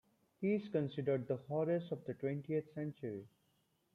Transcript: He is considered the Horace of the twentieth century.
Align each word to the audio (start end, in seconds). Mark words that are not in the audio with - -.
He 0.39 0.55
is 0.55 0.67
considered 0.69 1.27
the 1.27 1.35
Horace 1.47 1.91
of 1.91 2.03
the 2.05 2.15
twentieth 2.15 2.73
century. 2.73 3.27